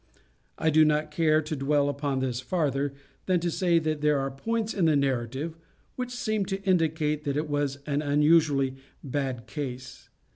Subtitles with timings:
[0.57, 2.91] I do not care to dwell upon this farther
[3.27, 5.55] than to say that there are points in the narrative
[5.95, 10.09] which seem to indicate that it was an unusually bad case.